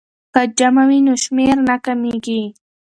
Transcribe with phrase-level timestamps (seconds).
[0.33, 2.41] که جمع وي نو شمېر نه کمیږي.